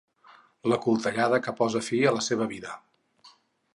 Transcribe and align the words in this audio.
La 0.71 0.77
coltellada 0.85 1.39
que 1.47 1.55
posa 1.59 1.83
fi 1.91 1.99
a 2.05 2.15
la 2.17 2.25
seva 2.31 2.49
vida. 2.55 2.73